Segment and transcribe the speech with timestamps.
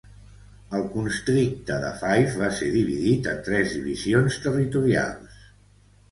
[0.75, 5.37] El constricte de Fife va ser dividit en tres Divisions Territorials.